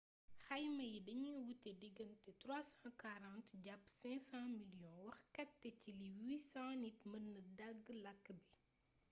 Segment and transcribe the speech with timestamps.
[0.45, 6.99] xayma yi dañuy wuute digante 340 jàpp 500 miliyoŋi waxkat te ci li 800 nit
[7.11, 8.47] mëna dégg làkk bi